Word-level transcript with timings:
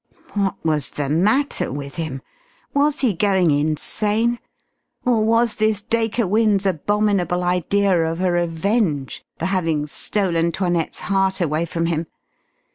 What 0.33 0.55
was 0.65 0.89
the 0.89 1.09
matter 1.09 1.71
with 1.71 1.97
him? 1.97 2.23
Was 2.73 3.01
he 3.01 3.13
going 3.13 3.51
insane? 3.51 4.39
Or 5.05 5.23
was 5.23 5.57
this 5.57 5.83
Dacre 5.83 6.25
Wynne's 6.25 6.65
abominable 6.65 7.43
idea 7.43 8.11
of 8.11 8.19
a 8.19 8.31
revenge 8.31 9.23
for 9.37 9.45
having 9.45 9.85
stolen 9.85 10.51
'Toinette's 10.51 11.01
heart 11.01 11.39
away 11.39 11.65
from 11.67 11.85
him? 11.85 12.07